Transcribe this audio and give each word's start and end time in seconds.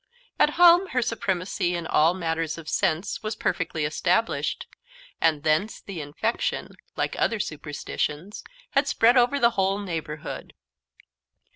At 0.39 0.49
home 0.57 0.87
her 0.87 1.01
supremacy 1.03 1.75
in 1.75 1.85
all 1.85 2.15
matters 2.15 2.57
of 2.57 2.67
sense 2.67 3.21
was 3.21 3.35
perfectly 3.35 3.85
established; 3.85 4.65
and 5.21 5.43
thence 5.43 5.79
the 5.79 6.01
infection, 6.01 6.69
like 6.95 7.15
other 7.19 7.39
superstitions, 7.39 8.43
had 8.71 8.87
spread 8.87 9.15
over 9.15 9.39
the 9.39 9.51
whole 9.51 9.77
neighbourhood. 9.77 10.55